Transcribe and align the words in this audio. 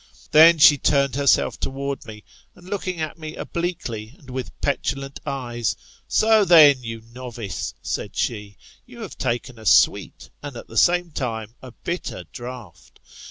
Thep 0.31 0.59
she 0.59 0.79
turned 0.79 1.13
herself 1.15 1.59
towards 1.59 2.07
me, 2.07 2.23
and 2.55 2.67
looking 2.67 2.99
at 3.01 3.19
me 3.19 3.35
obliquely, 3.35 4.15
and 4.17 4.31
with 4.31 4.59
petulant 4.59 5.19
eyes, 5.27 5.75
So 6.07 6.43
then, 6.43 6.81
you 6.83 7.01
novice^ 7.01 7.75
said 7.83 8.15
she, 8.15 8.57
you 8.87 9.01
have 9.01 9.15
taken 9.15 9.59
a 9.59 9.65
sweet, 9.67 10.31
and 10.41 10.57
at 10.57 10.65
the 10.67 10.75
same 10.75 11.11
time, 11.11 11.53
a 11.61 11.69
bitter 11.71 12.23
draught. 12.33 12.99